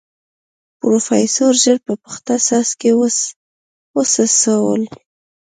[0.79, 2.91] پروفيسر ژر په پخته څاڅکي
[3.95, 4.81] وڅڅول.